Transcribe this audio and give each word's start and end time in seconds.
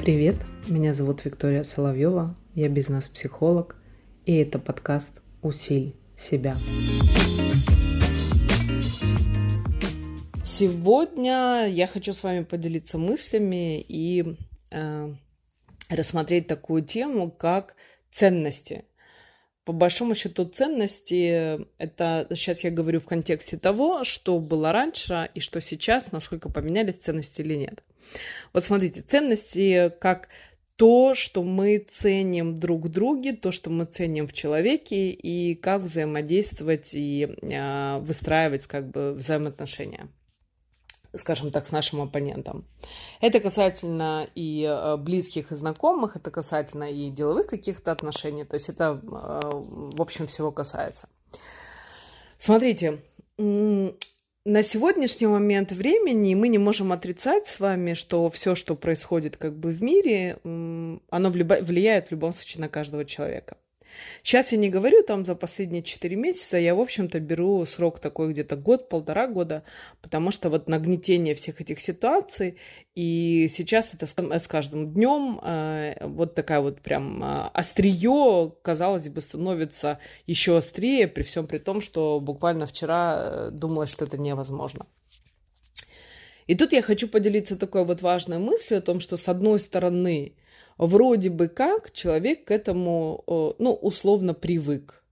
Привет, 0.00 0.36
меня 0.66 0.94
зовут 0.94 1.24
Виктория 1.24 1.62
Соловьева, 1.62 2.36
я 2.54 2.68
бизнес-психолог, 2.68 3.76
и 4.26 4.36
это 4.36 4.58
подкаст 4.58 5.22
«Усиль 5.42 5.94
себя». 6.16 6.56
Сегодня 10.44 11.66
я 11.68 11.86
хочу 11.86 12.12
с 12.12 12.22
вами 12.22 12.44
поделиться 12.44 12.98
мыслями 12.98 13.80
и 13.80 14.36
э, 14.70 15.14
рассмотреть 15.88 16.46
такую 16.46 16.84
тему, 16.84 17.30
как 17.30 17.76
ценности. 18.10 18.84
По 19.64 19.72
большому 19.72 20.14
счету 20.14 20.44
ценности, 20.44 21.66
это 21.78 22.26
сейчас 22.34 22.64
я 22.64 22.70
говорю 22.70 23.00
в 23.00 23.04
контексте 23.04 23.56
того, 23.56 24.02
что 24.02 24.38
было 24.40 24.72
раньше 24.72 25.30
и 25.34 25.40
что 25.40 25.60
сейчас, 25.60 26.10
насколько 26.10 26.48
поменялись 26.48 26.96
ценности 26.96 27.42
или 27.42 27.54
нет. 27.54 27.84
Вот 28.52 28.64
смотрите, 28.64 29.02
ценности 29.02 29.92
как 30.00 30.28
то, 30.76 31.14
что 31.14 31.44
мы 31.44 31.78
ценим 31.78 32.56
друг 32.56 32.86
в 32.86 32.88
друге, 32.88 33.34
то, 33.34 33.52
что 33.52 33.70
мы 33.70 33.84
ценим 33.84 34.26
в 34.26 34.32
человеке, 34.32 35.10
и 35.10 35.54
как 35.54 35.82
взаимодействовать 35.82 36.90
и 36.94 37.28
э, 37.40 37.98
выстраивать 38.00 38.66
как 38.66 38.90
бы 38.90 39.12
взаимоотношения 39.12 40.08
скажем 41.14 41.50
так, 41.50 41.66
с 41.66 41.72
нашим 41.72 42.00
оппонентом. 42.00 42.64
Это 43.20 43.40
касательно 43.40 44.26
и 44.34 44.64
э, 44.68 44.96
близких 44.96 45.52
и 45.52 45.54
знакомых, 45.54 46.16
это 46.16 46.30
касательно 46.30 46.90
и 46.90 47.10
деловых 47.10 47.46
каких-то 47.46 47.92
отношений, 47.92 48.44
то 48.44 48.54
есть 48.54 48.68
это, 48.68 49.00
э, 49.02 49.40
в 49.52 50.00
общем, 50.00 50.26
всего 50.26 50.50
касается. 50.50 51.08
Смотрите, 52.38 53.00
на 54.44 54.62
сегодняшний 54.64 55.28
момент 55.28 55.70
времени 55.70 56.34
мы 56.34 56.48
не 56.48 56.58
можем 56.58 56.92
отрицать 56.92 57.46
с 57.46 57.60
вами, 57.60 57.94
что 57.94 58.28
все, 58.28 58.54
что 58.54 58.74
происходит 58.74 59.36
как 59.36 59.56
бы 59.56 59.70
в 59.70 59.80
мире, 59.82 60.38
оно 60.42 61.30
влияет 61.30 62.08
в 62.08 62.10
любом 62.10 62.32
случае 62.32 62.62
на 62.62 62.68
каждого 62.68 63.04
человека. 63.04 63.56
Сейчас 64.22 64.52
я 64.52 64.58
не 64.58 64.68
говорю 64.68 65.02
там 65.02 65.24
за 65.24 65.34
последние 65.34 65.82
4 65.82 66.16
месяца, 66.16 66.56
я, 66.56 66.74
в 66.74 66.80
общем-то, 66.80 67.20
беру 67.20 67.64
срок 67.66 67.98
такой 67.98 68.32
где-то 68.32 68.56
год-полтора 68.56 69.26
года, 69.26 69.64
потому 70.00 70.30
что 70.30 70.50
вот 70.50 70.68
нагнетение 70.68 71.34
всех 71.34 71.60
этих 71.60 71.80
ситуаций, 71.80 72.58
и 72.94 73.46
сейчас 73.48 73.94
это 73.94 74.06
с 74.06 74.48
каждым 74.48 74.92
днем 74.92 75.40
э, 75.42 76.06
вот 76.06 76.34
такая 76.34 76.60
вот 76.60 76.80
прям 76.80 77.22
э, 77.22 77.50
острие, 77.54 78.52
казалось 78.62 79.08
бы, 79.08 79.20
становится 79.20 79.98
еще 80.26 80.56
острее, 80.56 81.08
при 81.08 81.22
всем 81.22 81.46
при 81.46 81.58
том, 81.58 81.80
что 81.80 82.20
буквально 82.20 82.66
вчера 82.66 83.16
э, 83.18 83.50
думала, 83.50 83.86
что 83.86 84.04
это 84.04 84.18
невозможно. 84.18 84.86
И 86.46 86.54
тут 86.54 86.72
я 86.72 86.82
хочу 86.82 87.08
поделиться 87.08 87.56
такой 87.56 87.84
вот 87.84 88.02
важной 88.02 88.38
мыслью 88.38 88.78
о 88.78 88.82
том, 88.82 89.00
что 89.00 89.16
с 89.16 89.28
одной 89.28 89.60
стороны 89.60 90.34
вроде 90.86 91.30
бы 91.30 91.48
как 91.48 91.92
человек 91.92 92.44
к 92.44 92.50
этому, 92.50 93.24
ну, 93.58 93.72
условно 93.72 94.34
привык. 94.34 95.02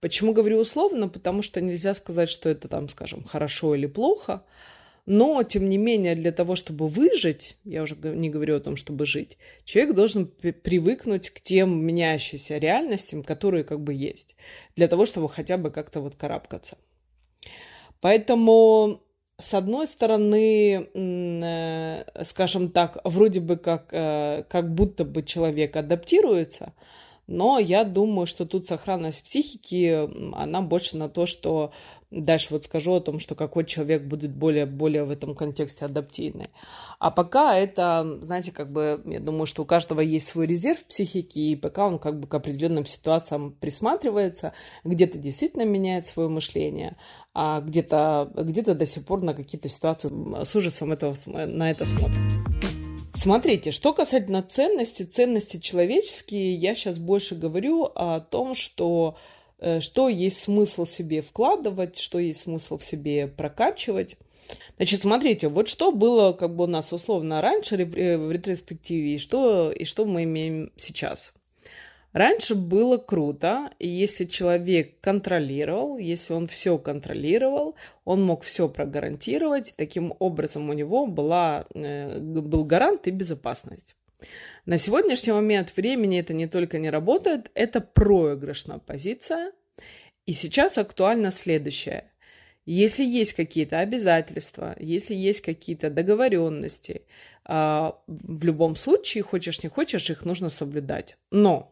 Почему 0.00 0.32
говорю 0.32 0.58
условно? 0.58 1.08
Потому 1.08 1.42
что 1.42 1.60
нельзя 1.60 1.94
сказать, 1.94 2.28
что 2.28 2.48
это 2.48 2.68
там, 2.68 2.88
скажем, 2.88 3.22
хорошо 3.22 3.74
или 3.74 3.86
плохо. 3.86 4.44
Но, 5.04 5.42
тем 5.42 5.66
не 5.66 5.78
менее, 5.78 6.14
для 6.14 6.30
того, 6.30 6.54
чтобы 6.54 6.86
выжить, 6.86 7.56
я 7.64 7.82
уже 7.82 7.96
не 7.96 8.30
говорю 8.30 8.56
о 8.56 8.60
том, 8.60 8.76
чтобы 8.76 9.04
жить, 9.04 9.36
человек 9.64 9.94
должен 9.94 10.26
привыкнуть 10.26 11.30
к 11.30 11.40
тем 11.40 11.84
меняющимся 11.84 12.58
реальностям, 12.58 13.24
которые 13.24 13.64
как 13.64 13.80
бы 13.80 13.94
есть, 13.94 14.36
для 14.76 14.86
того, 14.86 15.04
чтобы 15.04 15.28
хотя 15.28 15.56
бы 15.56 15.72
как-то 15.72 16.00
вот 16.00 16.14
карабкаться. 16.14 16.78
Поэтому 18.00 19.02
с 19.40 19.54
одной 19.54 19.86
стороны, 19.86 20.88
э, 20.94 22.04
скажем 22.24 22.70
так, 22.70 22.98
вроде 23.04 23.40
бы 23.40 23.56
как, 23.56 23.88
э, 23.92 24.44
как 24.48 24.72
будто 24.74 25.04
бы 25.04 25.22
человек 25.22 25.76
адаптируется, 25.76 26.74
но 27.26 27.58
я 27.58 27.84
думаю, 27.84 28.26
что 28.26 28.44
тут 28.46 28.66
сохранность 28.66 29.22
психики, 29.22 30.08
она 30.34 30.60
больше 30.60 30.96
на 30.96 31.08
то, 31.08 31.26
что 31.26 31.72
дальше 32.12 32.48
вот 32.50 32.64
скажу 32.64 32.94
о 32.94 33.00
том, 33.00 33.18
что 33.18 33.34
какой 33.34 33.64
человек 33.64 34.02
будет 34.02 34.34
более, 34.34 34.66
более 34.66 35.04
в 35.04 35.10
этом 35.10 35.34
контексте 35.34 35.84
адаптивный. 35.84 36.50
А 36.98 37.10
пока 37.10 37.56
это, 37.56 38.18
знаете, 38.20 38.52
как 38.52 38.70
бы, 38.70 39.00
я 39.06 39.20
думаю, 39.20 39.46
что 39.46 39.62
у 39.62 39.66
каждого 39.66 40.00
есть 40.00 40.26
свой 40.26 40.46
резерв 40.46 40.84
психики, 40.84 41.38
и 41.38 41.56
пока 41.56 41.86
он 41.86 41.98
как 41.98 42.20
бы 42.20 42.26
к 42.26 42.34
определенным 42.34 42.84
ситуациям 42.84 43.56
присматривается, 43.58 44.52
где-то 44.84 45.18
действительно 45.18 45.64
меняет 45.64 46.06
свое 46.06 46.28
мышление, 46.28 46.96
а 47.34 47.60
где-то 47.60 48.30
где 48.36 48.62
до 48.62 48.86
сих 48.86 49.04
пор 49.04 49.22
на 49.22 49.34
какие-то 49.34 49.68
ситуации 49.68 50.10
с 50.44 50.54
ужасом 50.54 50.92
этого, 50.92 51.16
на 51.26 51.70
это 51.70 51.86
смотрит. 51.86 52.71
Смотрите, 53.14 53.72
что 53.72 53.92
касательно 53.92 54.42
ценностей, 54.42 55.04
ценности 55.04 55.58
человеческие, 55.58 56.54
я 56.54 56.74
сейчас 56.74 56.98
больше 56.98 57.34
говорю 57.34 57.84
о 57.84 58.20
том, 58.20 58.54
что 58.54 59.16
э, 59.58 59.80
что 59.80 60.08
есть 60.08 60.40
смысл 60.40 60.86
себе 60.86 61.20
вкладывать, 61.20 61.98
что 61.98 62.18
есть 62.18 62.40
смысл 62.40 62.78
в 62.78 62.84
себе 62.84 63.28
прокачивать. 63.28 64.16
Значит, 64.76 65.02
смотрите, 65.02 65.48
вот 65.48 65.68
что 65.68 65.92
было 65.92 66.32
как 66.32 66.56
бы 66.56 66.64
у 66.64 66.66
нас 66.66 66.92
условно 66.92 67.42
раньше 67.42 67.76
в 67.76 68.32
ретроспективе 68.32 69.14
и 69.14 69.18
что, 69.18 69.70
и 69.70 69.84
что 69.84 70.04
мы 70.06 70.24
имеем 70.24 70.72
сейчас. 70.76 71.32
Раньше 72.12 72.54
было 72.54 72.98
круто, 72.98 73.70
если 73.78 74.26
человек 74.26 75.00
контролировал, 75.00 75.96
если 75.96 76.34
он 76.34 76.46
все 76.46 76.76
контролировал, 76.76 77.74
он 78.04 78.22
мог 78.22 78.42
все 78.42 78.68
прогарантировать, 78.68 79.72
таким 79.76 80.14
образом 80.18 80.68
у 80.68 80.74
него 80.74 81.06
была, 81.06 81.66
э, 81.74 82.20
был 82.20 82.64
гарант 82.64 83.06
и 83.06 83.10
безопасность. 83.10 83.96
На 84.66 84.78
сегодняшний 84.78 85.32
момент 85.32 85.72
времени 85.74 86.20
это 86.20 86.34
не 86.34 86.46
только 86.46 86.78
не 86.78 86.90
работает, 86.90 87.50
это 87.54 87.80
проигрышная 87.80 88.78
позиция. 88.78 89.52
И 90.26 90.34
сейчас 90.34 90.78
актуально 90.78 91.30
следующее. 91.30 92.04
Если 92.64 93.02
есть 93.02 93.32
какие-то 93.32 93.80
обязательства, 93.80 94.76
если 94.78 95.14
есть 95.14 95.40
какие-то 95.40 95.90
договоренности, 95.90 97.02
а, 97.44 97.98
в 98.06 98.44
любом 98.44 98.76
случае, 98.76 99.24
хочешь 99.24 99.64
не 99.64 99.68
хочешь, 99.68 100.10
их 100.10 100.24
нужно 100.24 100.48
соблюдать. 100.48 101.16
Но 101.32 101.71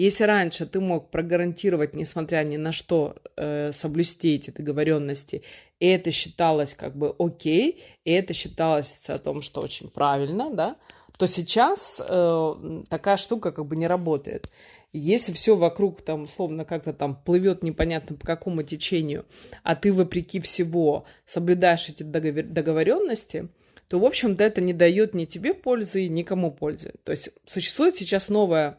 если 0.00 0.24
раньше 0.24 0.66
ты 0.66 0.80
мог 0.80 1.10
прогарантировать, 1.10 1.94
несмотря 1.94 2.42
ни 2.44 2.56
на 2.56 2.72
что, 2.72 3.16
э, 3.36 3.70
соблюсти 3.72 4.36
эти 4.36 4.50
договоренности, 4.50 5.42
и 5.78 5.86
это 5.86 6.10
считалось 6.10 6.74
как 6.74 6.96
бы 6.96 7.14
окей, 7.18 7.82
и 8.04 8.12
это 8.12 8.32
считалось 8.34 9.08
о 9.10 9.18
том, 9.18 9.42
что 9.42 9.60
очень 9.60 9.90
правильно, 9.90 10.50
да, 10.50 10.76
то 11.18 11.26
сейчас 11.26 12.00
э, 12.02 12.82
такая 12.88 13.18
штука 13.18 13.52
как 13.52 13.66
бы 13.66 13.76
не 13.76 13.86
работает. 13.86 14.50
Если 14.94 15.32
все 15.32 15.54
вокруг 15.54 16.00
там 16.02 16.22
условно 16.22 16.64
как-то 16.64 16.94
там 16.94 17.14
плывет 17.14 17.62
непонятно 17.62 18.16
по 18.16 18.26
какому 18.26 18.62
течению, 18.62 19.26
а 19.62 19.76
ты 19.76 19.92
вопреки 19.92 20.40
всего 20.40 21.04
соблюдаешь 21.26 21.90
эти 21.90 22.02
договоренности, 22.02 23.48
то, 23.88 23.98
в 23.98 24.04
общем-то, 24.06 24.42
это 24.42 24.62
не 24.62 24.72
дает 24.72 25.14
ни 25.14 25.26
тебе 25.26 25.52
пользы, 25.52 26.08
ни 26.08 26.20
никому 26.20 26.50
пользы. 26.52 26.94
То 27.04 27.12
есть 27.12 27.30
существует 27.44 27.96
сейчас 27.96 28.30
новая 28.30 28.78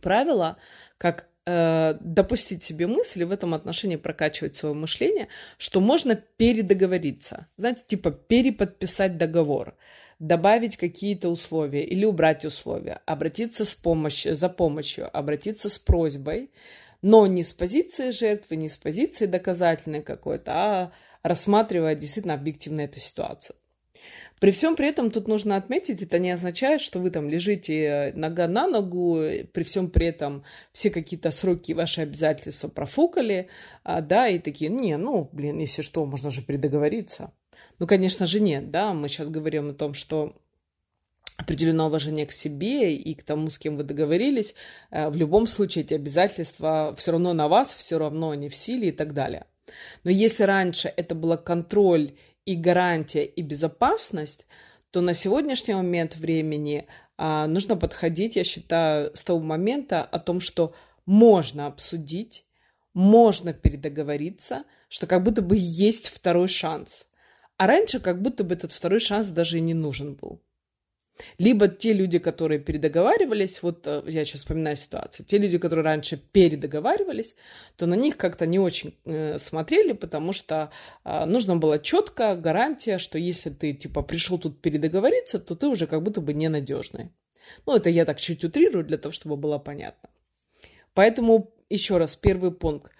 правило, 0.00 0.56
как 0.98 1.28
э, 1.46 1.94
допустить 2.00 2.62
себе 2.62 2.86
мысль 2.86 3.22
и 3.22 3.24
в 3.24 3.32
этом 3.32 3.54
отношении 3.54 3.96
прокачивать 3.96 4.56
свое 4.56 4.74
мышление, 4.74 5.28
что 5.58 5.80
можно 5.80 6.16
передоговориться. 6.16 7.48
Знаете, 7.56 7.82
типа 7.86 8.10
переподписать 8.10 9.16
договор, 9.16 9.74
добавить 10.18 10.76
какие-то 10.76 11.28
условия 11.28 11.84
или 11.84 12.04
убрать 12.04 12.44
условия, 12.44 13.00
обратиться 13.06 13.64
с 13.64 13.74
помощью, 13.74 14.36
за 14.36 14.48
помощью, 14.48 15.16
обратиться 15.16 15.68
с 15.68 15.78
просьбой, 15.78 16.50
но 17.02 17.26
не 17.26 17.42
с 17.42 17.52
позиции 17.52 18.10
жертвы, 18.10 18.56
не 18.56 18.68
с 18.68 18.76
позиции 18.76 19.26
доказательной 19.26 20.02
какой-то, 20.02 20.52
а 20.54 20.92
рассматривая 21.22 21.94
действительно 21.94 22.34
объективно 22.34 22.82
эту 22.82 23.00
ситуацию. 23.00 23.56
При 24.40 24.52
всем 24.52 24.74
при 24.74 24.88
этом 24.88 25.10
тут 25.10 25.28
нужно 25.28 25.56
отметить, 25.56 26.02
это 26.02 26.18
не 26.18 26.30
означает, 26.30 26.80
что 26.80 26.98
вы 26.98 27.10
там 27.10 27.28
лежите 27.28 28.12
нога 28.16 28.48
на 28.48 28.66
ногу, 28.66 29.20
при 29.52 29.62
всем 29.62 29.90
при 29.90 30.06
этом 30.06 30.44
все 30.72 30.88
какие-то 30.88 31.30
сроки 31.30 31.72
ваши 31.72 32.00
обязательства 32.00 32.68
профукали, 32.68 33.48
а, 33.84 34.00
да, 34.00 34.28
и 34.28 34.38
такие, 34.38 34.70
не, 34.70 34.96
ну, 34.96 35.28
блин, 35.30 35.58
если 35.58 35.82
что, 35.82 36.06
можно 36.06 36.30
же 36.30 36.40
предоговориться. 36.40 37.32
Ну, 37.78 37.86
конечно 37.86 38.24
же, 38.24 38.40
нет, 38.40 38.70
да, 38.70 38.94
мы 38.94 39.08
сейчас 39.08 39.28
говорим 39.28 39.70
о 39.70 39.74
том, 39.74 39.92
что 39.92 40.34
определенное 41.36 41.86
уважение 41.86 42.24
к 42.24 42.32
себе 42.32 42.94
и 42.94 43.14
к 43.14 43.22
тому, 43.22 43.50
с 43.50 43.58
кем 43.58 43.76
вы 43.76 43.82
договорились, 43.82 44.54
э, 44.90 45.10
в 45.10 45.16
любом 45.16 45.46
случае 45.46 45.84
эти 45.84 45.92
обязательства 45.92 46.94
все 46.96 47.12
равно 47.12 47.34
на 47.34 47.48
вас, 47.48 47.74
все 47.74 47.98
равно 47.98 48.30
они 48.30 48.48
в 48.48 48.56
силе 48.56 48.88
и 48.88 48.92
так 48.92 49.12
далее. 49.12 49.44
Но 50.04 50.10
если 50.10 50.44
раньше 50.44 50.92
это 50.96 51.14
был 51.14 51.36
контроль 51.38 52.12
и 52.44 52.56
гарантия, 52.56 53.24
и 53.24 53.42
безопасность, 53.42 54.46
то 54.90 55.00
на 55.00 55.14
сегодняшний 55.14 55.74
момент 55.74 56.16
времени 56.16 56.86
а, 57.16 57.46
нужно 57.46 57.76
подходить, 57.76 58.36
я 58.36 58.44
считаю, 58.44 59.14
с 59.14 59.22
того 59.22 59.40
момента 59.40 60.02
о 60.02 60.18
том, 60.18 60.40
что 60.40 60.74
можно 61.06 61.66
обсудить, 61.66 62.44
можно 62.92 63.52
передоговориться, 63.52 64.64
что 64.88 65.06
как 65.06 65.22
будто 65.22 65.42
бы 65.42 65.56
есть 65.58 66.08
второй 66.08 66.48
шанс. 66.48 67.06
А 67.56 67.66
раньше 67.66 68.00
как 68.00 68.20
будто 68.22 68.42
бы 68.42 68.54
этот 68.54 68.72
второй 68.72 69.00
шанс 69.00 69.28
даже 69.28 69.58
и 69.58 69.60
не 69.60 69.74
нужен 69.74 70.14
был. 70.14 70.42
Либо 71.38 71.68
те 71.68 71.92
люди, 71.92 72.18
которые 72.18 72.60
передоговаривались, 72.60 73.62
вот 73.62 73.86
э, 73.86 74.02
я 74.06 74.24
сейчас 74.24 74.40
вспоминаю 74.40 74.76
ситуацию, 74.76 75.26
те 75.26 75.38
люди, 75.38 75.58
которые 75.58 75.84
раньше 75.84 76.16
передоговаривались, 76.16 77.34
то 77.76 77.86
на 77.86 77.94
них 77.94 78.16
как-то 78.16 78.46
не 78.46 78.58
очень 78.58 78.94
э, 79.04 79.38
смотрели, 79.38 79.92
потому 79.92 80.32
что 80.32 80.70
э, 81.04 81.24
нужно 81.26 81.56
было 81.56 81.78
четко 81.78 82.36
гарантия, 82.36 82.98
что 82.98 83.18
если 83.18 83.50
ты 83.50 83.72
типа 83.72 84.02
пришел 84.02 84.38
тут 84.38 84.60
передоговориться, 84.60 85.38
то 85.38 85.54
ты 85.54 85.66
уже 85.66 85.86
как 85.86 86.02
будто 86.02 86.20
бы 86.20 86.32
ненадежный. 86.32 87.10
Ну, 87.66 87.76
это 87.76 87.90
я 87.90 88.04
так 88.04 88.20
чуть 88.20 88.44
утрирую 88.44 88.84
для 88.84 88.98
того, 88.98 89.12
чтобы 89.12 89.36
было 89.36 89.58
понятно. 89.58 90.08
Поэтому 90.94 91.52
еще 91.68 91.98
раз, 91.98 92.16
первый 92.16 92.52
пункт 92.52 92.92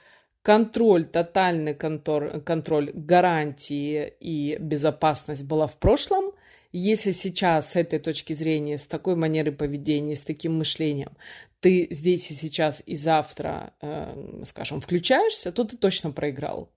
контроль, 0.43 1.05
тотальный 1.05 1.75
контроль, 1.75 2.41
контроль 2.41 2.91
гарантии 2.95 4.15
и 4.21 4.57
безопасность 4.59 5.45
была 5.45 5.67
в 5.67 5.77
прошлом. 5.77 6.30
Если 6.73 7.11
сейчас 7.11 7.73
с 7.73 7.77
этой 7.77 7.99
точки 7.99 8.33
зрения, 8.33 8.79
с 8.79 8.85
такой 8.85 9.17
манерой 9.17 9.53
поведения, 9.53 10.15
с 10.15 10.23
таким 10.23 10.59
мышлением, 10.59 11.17
ты 11.61 11.89
здесь 11.91 12.31
и 12.31 12.35
сейчас 12.35 12.83
и 12.87 12.95
завтра, 12.95 13.75
э, 13.81 14.43
скажем, 14.45 14.81
включаешься, 14.81 15.53
то 15.53 15.65
ты 15.65 15.77
точно 15.77 16.13
проиграл. 16.13 16.71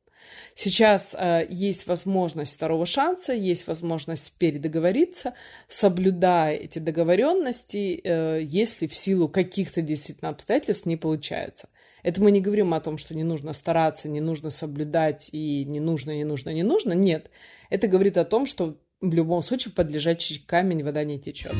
Сейчас 0.56 1.16
э, 1.18 1.46
есть 1.50 1.88
возможность 1.88 2.56
второго 2.56 2.86
шанса, 2.86 3.34
есть 3.34 3.68
возможность 3.68 4.34
передоговориться, 4.34 5.34
соблюдая 5.68 6.56
эти 6.56 6.80
договоренности, 6.80 8.02
э, 8.04 8.42
если 8.44 8.88
в 8.88 8.96
силу 8.96 9.30
каких-то 9.30 9.82
действительно 9.82 10.30
обстоятельств 10.30 10.86
не 10.86 10.98
получается. 10.98 11.70
Это 12.04 12.22
мы 12.22 12.32
не 12.32 12.42
говорим 12.42 12.74
о 12.74 12.82
том, 12.82 12.98
что 12.98 13.16
не 13.16 13.24
нужно 13.24 13.54
стараться, 13.54 14.10
не 14.10 14.22
нужно 14.22 14.50
соблюдать 14.50 15.30
и 15.32 15.64
не 15.66 15.80
нужно, 15.80 16.12
не 16.12 16.26
нужно, 16.26 16.50
не 16.50 16.64
нужно. 16.64 16.94
Нет. 16.94 17.32
Это 17.70 17.88
говорит 17.88 18.18
о 18.18 18.26
том, 18.26 18.46
что 18.46 18.78
в 19.04 19.14
любом 19.14 19.44
случае 19.44 19.74
под 19.74 19.92
лежачий 19.92 20.40
камень 20.40 20.84
вода 20.84 21.04
не 21.04 21.20
течет. 21.20 21.54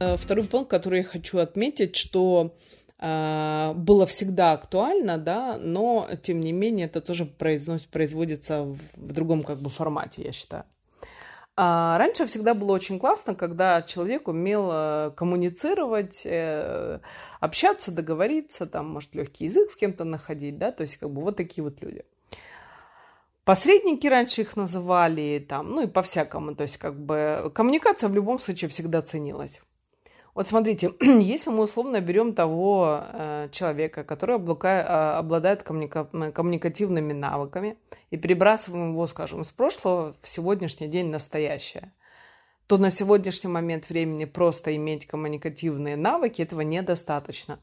Э, 0.00 0.16
второй 0.16 0.44
пункт, 0.44 0.68
который 0.70 0.98
я 0.98 1.04
хочу 1.04 1.38
отметить, 1.38 1.94
что 1.94 2.56
э, 2.98 3.72
было 3.74 4.06
всегда 4.06 4.52
актуально, 4.52 5.18
да, 5.18 5.56
но 5.56 6.08
тем 6.22 6.40
не 6.40 6.52
менее 6.52 6.86
это 6.86 7.00
тоже 7.00 7.26
произносит, 7.26 7.88
производится 7.88 8.64
в, 8.64 8.78
в 8.96 9.12
другом 9.12 9.44
как 9.44 9.58
бы 9.58 9.70
формате, 9.70 10.22
я 10.24 10.32
считаю. 10.32 10.64
А 11.58 11.96
раньше 11.96 12.26
всегда 12.26 12.52
было 12.52 12.72
очень 12.72 12.98
классно, 12.98 13.34
когда 13.34 13.80
человек 13.80 14.28
умел 14.28 14.68
э, 14.70 15.12
коммуницировать, 15.16 16.22
э, 16.24 16.98
общаться, 17.40 17.92
договориться, 17.92 18.66
там, 18.66 18.88
может, 18.88 19.14
легкий 19.14 19.44
язык 19.44 19.70
с 19.70 19.76
кем-то 19.76 20.04
находить, 20.04 20.58
да, 20.58 20.72
то 20.72 20.82
есть 20.82 20.96
как 20.96 21.10
бы 21.10 21.22
вот 21.22 21.36
такие 21.36 21.62
вот 21.62 21.80
люди. 21.80 22.04
Посредники 23.46 24.08
раньше 24.08 24.40
их 24.40 24.56
называли, 24.56 25.38
там, 25.38 25.70
ну 25.70 25.84
и 25.84 25.86
по-всякому, 25.86 26.56
то 26.56 26.64
есть 26.64 26.78
как 26.78 26.98
бы 26.98 27.52
коммуникация 27.54 28.08
в 28.08 28.14
любом 28.14 28.40
случае 28.40 28.68
всегда 28.68 29.02
ценилась. 29.02 29.60
Вот 30.34 30.48
смотрите, 30.48 30.94
если 31.00 31.50
мы 31.50 31.62
условно 31.62 32.00
берем 32.00 32.34
того 32.34 33.04
э, 33.04 33.48
человека, 33.52 34.02
который 34.02 34.34
облука, 34.34 34.68
э, 34.68 35.18
обладает 35.18 35.62
коммуника, 35.62 36.06
коммуникативными 36.34 37.12
навыками, 37.12 37.78
и 38.10 38.16
перебрасываем 38.16 38.90
его, 38.90 39.06
скажем, 39.06 39.42
из 39.42 39.52
прошлого 39.52 40.16
в 40.22 40.28
сегодняшний 40.28 40.88
день 40.88 41.06
настоящее, 41.10 41.92
то 42.66 42.78
на 42.78 42.90
сегодняшний 42.90 43.48
момент 43.48 43.88
времени 43.88 44.24
просто 44.24 44.74
иметь 44.74 45.06
коммуникативные 45.06 45.94
навыки 45.94 46.42
этого 46.42 46.62
недостаточно. 46.62 47.60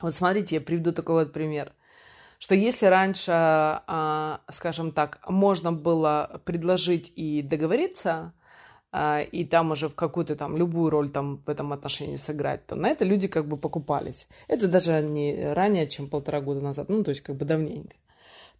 Вот 0.00 0.14
смотрите, 0.14 0.54
я 0.54 0.60
приведу 0.60 0.92
такой 0.92 1.24
вот 1.24 1.32
пример 1.32 1.72
что 2.38 2.54
если 2.54 2.86
раньше, 2.86 3.32
э, 3.32 4.38
скажем 4.50 4.92
так, 4.92 5.20
можно 5.28 5.72
было 5.72 6.40
предложить 6.44 7.12
и 7.16 7.42
договориться, 7.42 8.32
а, 8.90 9.20
и 9.20 9.44
там 9.44 9.72
уже 9.72 9.88
в 9.88 9.94
какую-то 9.94 10.34
там 10.34 10.56
любую 10.56 10.90
роль 10.90 11.10
там 11.10 11.42
в 11.44 11.50
этом 11.50 11.72
отношении 11.72 12.16
сыграть, 12.16 12.66
то 12.66 12.74
на 12.74 12.88
это 12.88 13.04
люди 13.04 13.28
как 13.28 13.46
бы 13.46 13.56
покупались. 13.58 14.26
Это 14.46 14.66
даже 14.66 15.02
не 15.02 15.52
ранее, 15.52 15.86
чем 15.88 16.08
полтора 16.08 16.40
года 16.40 16.62
назад, 16.62 16.88
ну, 16.88 17.04
то 17.04 17.10
есть 17.10 17.22
как 17.22 17.36
бы 17.36 17.44
давненько. 17.44 17.94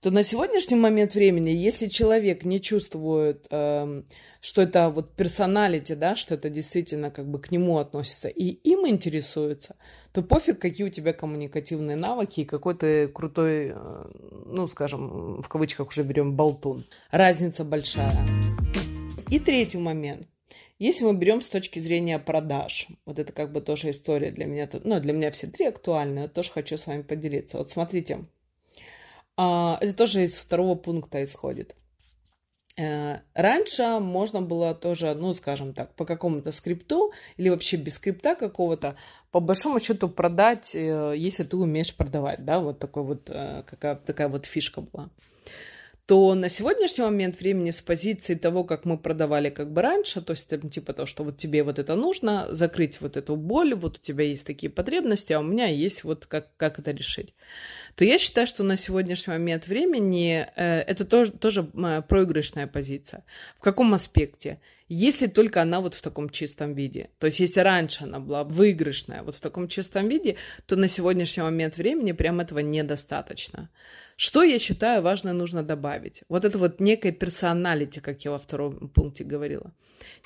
То 0.00 0.12
на 0.12 0.22
сегодняшний 0.22 0.76
момент 0.76 1.14
времени, 1.14 1.50
если 1.50 1.88
человек 1.88 2.44
не 2.44 2.60
чувствует, 2.60 3.46
э, 3.50 4.02
что 4.40 4.62
это 4.62 4.90
вот 4.90 5.16
персоналити, 5.16 5.94
да, 5.94 6.14
что 6.14 6.34
это 6.34 6.50
действительно 6.50 7.10
как 7.10 7.28
бы 7.28 7.40
к 7.40 7.50
нему 7.50 7.78
относится, 7.78 8.28
и 8.28 8.44
им 8.44 8.86
интересуется, 8.86 9.74
то 10.12 10.22
пофиг, 10.22 10.60
какие 10.60 10.86
у 10.86 10.90
тебя 10.90 11.12
коммуникативные 11.12 11.96
навыки 11.96 12.40
и 12.40 12.44
какой 12.44 12.76
ты 12.76 13.08
крутой, 13.08 13.72
э, 13.74 14.04
ну, 14.46 14.68
скажем, 14.68 15.42
в 15.42 15.48
кавычках 15.48 15.88
уже 15.88 16.04
берем 16.04 16.36
болтун. 16.36 16.86
Разница 17.10 17.64
большая. 17.64 18.16
И 19.30 19.40
третий 19.40 19.78
момент. 19.78 20.28
Если 20.78 21.04
мы 21.04 21.14
берем 21.14 21.40
с 21.40 21.48
точки 21.48 21.80
зрения 21.80 22.20
продаж, 22.20 22.86
вот 23.04 23.18
это 23.18 23.32
как 23.32 23.50
бы 23.50 23.60
тоже 23.60 23.90
история 23.90 24.30
для 24.30 24.46
меня, 24.46 24.68
ну, 24.84 25.00
для 25.00 25.12
меня 25.12 25.32
все 25.32 25.48
три 25.48 25.66
актуальны, 25.66 26.20
я 26.20 26.28
тоже 26.28 26.52
хочу 26.52 26.76
с 26.76 26.86
вами 26.86 27.02
поделиться. 27.02 27.58
Вот 27.58 27.72
смотрите, 27.72 28.26
это 29.38 29.92
тоже 29.94 30.24
из 30.24 30.34
второго 30.34 30.74
пункта 30.74 31.22
исходит. 31.22 31.76
Э, 32.78 33.22
раньше 33.34 33.98
можно 33.98 34.40
было 34.40 34.72
тоже, 34.74 35.14
ну, 35.14 35.34
скажем 35.34 35.74
так, 35.74 35.94
по 35.94 36.04
какому-то 36.04 36.52
скрипту 36.52 37.12
или 37.36 37.48
вообще 37.48 37.76
без 37.76 37.94
скрипта 37.94 38.36
какого-то, 38.36 38.96
по 39.32 39.40
большому 39.40 39.80
счету 39.80 40.08
продать, 40.08 40.74
э, 40.76 41.14
если 41.16 41.42
ты 41.42 41.56
умеешь 41.56 41.94
продавать, 41.96 42.44
да, 42.44 42.60
вот 42.60 42.78
такой 42.78 43.02
вот, 43.02 43.30
э, 43.30 43.64
какая, 43.66 43.96
такая 43.96 44.28
вот 44.28 44.46
фишка 44.46 44.80
была 44.80 45.10
то 46.08 46.34
на 46.34 46.48
сегодняшний 46.48 47.04
момент 47.04 47.38
времени 47.38 47.70
с 47.70 47.82
позиции 47.82 48.34
того, 48.34 48.64
как 48.64 48.86
мы 48.86 48.96
продавали 48.96 49.50
как 49.50 49.70
бы 49.70 49.82
раньше, 49.82 50.22
то 50.22 50.30
есть 50.30 50.48
типа 50.70 50.94
то, 50.94 51.04
что 51.04 51.22
вот 51.22 51.36
тебе 51.36 51.62
вот 51.62 51.78
это 51.78 51.96
нужно, 51.96 52.46
закрыть 52.50 53.02
вот 53.02 53.18
эту 53.18 53.36
боль, 53.36 53.74
вот 53.74 53.98
у 53.98 54.00
тебя 54.00 54.24
есть 54.24 54.46
такие 54.46 54.70
потребности, 54.70 55.34
а 55.34 55.40
у 55.40 55.42
меня 55.42 55.66
есть 55.66 56.04
вот 56.04 56.24
как, 56.24 56.48
как 56.56 56.78
это 56.78 56.92
решить, 56.92 57.34
то 57.94 58.06
я 58.06 58.18
считаю, 58.18 58.46
что 58.46 58.64
на 58.64 58.78
сегодняшний 58.78 59.34
момент 59.34 59.68
времени 59.68 60.46
э, 60.56 60.80
это 60.80 61.04
тоже, 61.04 61.30
тоже 61.30 61.62
проигрышная 61.62 62.66
позиция. 62.66 63.22
В 63.58 63.60
каком 63.60 63.92
аспекте? 63.92 64.60
Если 64.88 65.26
только 65.26 65.60
она 65.60 65.82
вот 65.82 65.92
в 65.92 66.00
таком 66.00 66.30
чистом 66.30 66.72
виде. 66.72 67.10
То 67.18 67.26
есть 67.26 67.38
если 67.40 67.60
раньше 67.60 68.04
она 68.04 68.18
была 68.18 68.44
выигрышная 68.44 69.22
вот 69.22 69.36
в 69.36 69.40
таком 69.40 69.68
чистом 69.68 70.08
виде, 70.08 70.36
то 70.64 70.76
на 70.76 70.88
сегодняшний 70.88 71.42
момент 71.42 71.76
времени 71.76 72.12
прям 72.12 72.40
этого 72.40 72.60
недостаточно. 72.60 73.68
Что 74.20 74.42
я 74.42 74.58
считаю 74.58 75.02
важно 75.02 75.32
нужно 75.32 75.62
добавить? 75.62 76.24
Вот 76.28 76.44
это 76.44 76.58
вот 76.58 76.80
некое 76.80 77.12
персоналити, 77.12 78.00
как 78.00 78.24
я 78.24 78.32
во 78.32 78.38
втором 78.38 78.88
пункте 78.88 79.22
говорила. 79.22 79.72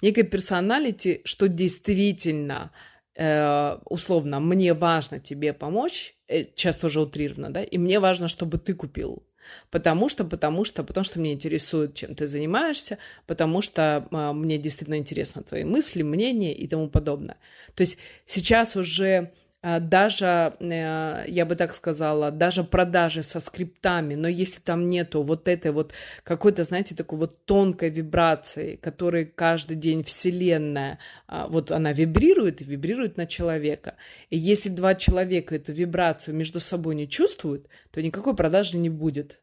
Некое 0.01 0.23
персоналити, 0.23 1.21
что 1.25 1.47
действительно 1.47 2.71
э, 3.15 3.77
условно 3.85 4.41
мне 4.41 4.73
важно 4.73 5.21
тебе 5.21 5.53
помочь, 5.53 6.15
э, 6.27 6.45
сейчас 6.57 6.79
тоже 6.79 7.03
утрированно, 7.03 7.51
да, 7.51 7.63
и 7.63 7.77
мне 7.77 8.01
важно, 8.01 8.29
чтобы 8.29 8.57
ты 8.57 8.73
купил. 8.73 9.23
Потому 9.71 10.09
что, 10.09 10.25
потому 10.25 10.65
что, 10.65 10.85
потому 10.85 11.05
что 11.05 11.21
мне 11.21 11.35
интересует, 11.35 11.95
чем 11.95 12.15
ты 12.15 12.27
занимаешься, 12.27 12.97
потому 13.27 13.61
что 13.61 14.09
э, 14.11 14.33
мне 14.33 14.57
действительно 14.57 14.97
интересны 14.97 15.43
твои 15.43 15.65
мысли, 15.65 16.03
мнения 16.03 16.55
и 16.55 16.67
тому 16.67 16.89
подобное. 16.89 17.37
То 17.75 17.83
есть 17.83 17.99
сейчас 18.25 18.75
уже 18.75 19.19
а, 19.19 19.42
даже, 19.63 20.57
э, 20.59 21.25
я 21.29 21.47
бы 21.47 21.55
так 21.55 21.75
сказала, 21.75 22.33
даже 22.33 22.65
продажи 22.65 23.23
со 23.23 23.39
скриптами, 23.39 24.17
но 24.17 24.27
если 24.27 24.61
там 24.61 24.89
нету 24.89 25.23
вот 25.23 25.47
этой 25.47 25.71
вот 25.71 25.93
какой-то, 26.25 26.65
знаете, 26.65 26.97
такой 26.97 27.19
вот 27.21 27.45
тонкой 27.45 27.91
вибрации, 27.91 28.75
которой 28.75 29.25
каждый 29.25 29.77
день 29.77 30.03
Вселенная, 30.03 30.99
а, 31.29 31.47
вот 31.47 31.71
она 31.71 31.93
вибрирует 31.93 32.61
и 32.61 32.65
вибрирует 32.65 33.17
на 33.17 33.27
человека. 33.27 33.95
И 34.31 34.37
если 34.37 34.69
два 34.69 34.97
человека 34.97 35.55
эту 35.55 35.73
вибрацию 35.73 36.35
между 36.35 36.59
собой 36.59 36.97
не 36.97 37.09
чувствуют, 37.09 37.69
то 37.93 38.03
никакой 38.03 38.35
продажи 38.35 38.77
не 38.77 38.91
будет. 38.91 39.41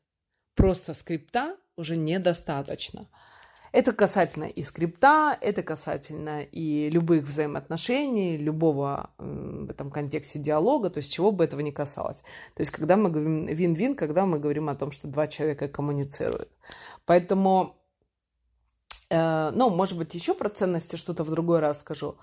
Просто 0.53 0.93
скрипта 0.93 1.55
уже 1.77 1.95
недостаточно. 1.95 3.07
Это 3.71 3.93
касательно 3.93 4.45
и 4.45 4.63
скрипта, 4.63 5.37
это 5.41 5.61
касательно 5.61 6.41
и 6.41 6.89
любых 6.89 7.25
взаимоотношений, 7.25 8.37
любого 8.37 9.11
в 9.17 9.69
этом 9.69 9.91
контексте 9.91 10.39
диалога, 10.39 10.89
то 10.89 10.97
есть 10.97 11.11
чего 11.11 11.31
бы 11.31 11.43
этого 11.43 11.61
ни 11.61 11.71
касалось. 11.71 12.17
То 12.55 12.61
есть 12.61 12.71
когда 12.71 12.95
мы 12.95 13.09
говорим 13.09 13.45
вин-вин, 13.45 13.95
когда 13.95 14.25
мы 14.25 14.39
говорим 14.39 14.69
о 14.69 14.75
том, 14.75 14.91
что 14.91 15.07
два 15.07 15.27
человека 15.27 15.67
коммуницируют. 15.67 16.49
Поэтому, 17.05 17.75
э, 19.09 19.51
ну, 19.51 19.69
может 19.69 19.97
быть, 19.97 20.15
еще 20.15 20.33
про 20.33 20.49
ценности 20.49 20.95
что-то 20.95 21.23
в 21.23 21.29
другой 21.29 21.59
раз 21.59 21.79
скажу. 21.79 22.15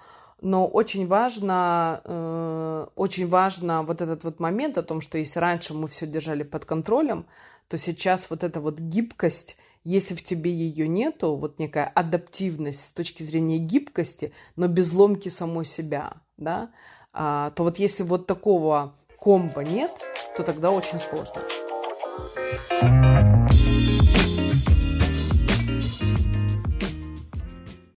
Но 0.42 0.66
очень 0.66 1.06
важно, 1.06 2.02
э, 2.04 2.86
очень 2.94 3.28
важно 3.28 3.82
вот 3.82 4.02
этот 4.02 4.24
вот 4.24 4.38
момент 4.40 4.76
о 4.76 4.82
том, 4.82 5.00
что 5.00 5.16
если 5.16 5.38
раньше 5.38 5.74
мы 5.74 5.88
все 5.88 6.06
держали 6.06 6.42
под 6.42 6.64
контролем, 6.64 7.26
то 7.68 7.78
сейчас 7.78 8.28
вот 8.30 8.44
эта 8.44 8.60
вот 8.60 8.78
гибкость 8.78 9.56
если 9.86 10.16
в 10.16 10.22
тебе 10.24 10.50
ее 10.52 10.88
нету, 10.88 11.36
вот 11.36 11.60
некая 11.60 11.84
адаптивность 11.84 12.84
с 12.86 12.88
точки 12.88 13.22
зрения 13.22 13.58
гибкости, 13.58 14.32
но 14.56 14.66
без 14.66 14.92
ломки 14.92 15.28
самой 15.28 15.64
себя, 15.64 16.14
да, 16.36 16.70
а, 17.12 17.52
то 17.52 17.62
вот 17.62 17.78
если 17.78 18.02
вот 18.02 18.26
такого 18.26 18.94
комбо 19.16 19.62
нет, 19.62 19.92
то 20.36 20.42
тогда 20.42 20.72
очень 20.72 20.98
сложно. 20.98 21.40